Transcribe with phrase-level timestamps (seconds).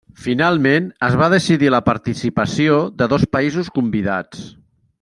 [0.21, 4.49] Finalment es va decidir la participació de dos països convidats.